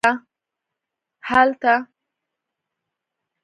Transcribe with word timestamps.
هلته 1.29 1.75